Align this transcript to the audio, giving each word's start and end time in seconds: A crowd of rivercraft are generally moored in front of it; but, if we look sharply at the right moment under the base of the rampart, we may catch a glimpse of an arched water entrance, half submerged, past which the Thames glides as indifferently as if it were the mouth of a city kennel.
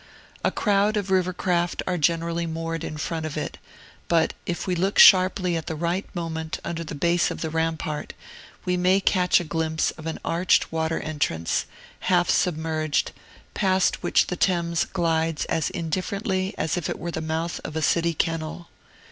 A 0.43 0.49
crowd 0.49 0.97
of 0.97 1.11
rivercraft 1.11 1.83
are 1.85 1.95
generally 1.99 2.47
moored 2.47 2.83
in 2.83 2.97
front 2.97 3.23
of 3.23 3.37
it; 3.37 3.59
but, 4.07 4.33
if 4.47 4.65
we 4.65 4.73
look 4.73 4.97
sharply 4.97 5.55
at 5.55 5.67
the 5.67 5.75
right 5.75 6.07
moment 6.15 6.57
under 6.63 6.83
the 6.83 6.95
base 6.95 7.29
of 7.29 7.41
the 7.41 7.51
rampart, 7.51 8.13
we 8.65 8.77
may 8.77 8.99
catch 8.99 9.39
a 9.39 9.43
glimpse 9.43 9.91
of 9.91 10.07
an 10.07 10.19
arched 10.25 10.71
water 10.71 10.99
entrance, 10.99 11.67
half 11.99 12.31
submerged, 12.31 13.11
past 13.53 14.01
which 14.01 14.25
the 14.25 14.35
Thames 14.35 14.85
glides 14.85 15.45
as 15.45 15.69
indifferently 15.69 16.55
as 16.57 16.77
if 16.77 16.89
it 16.89 16.97
were 16.97 17.11
the 17.11 17.21
mouth 17.21 17.59
of 17.63 17.75
a 17.75 17.81
city 17.83 18.15
kennel. 18.15 18.69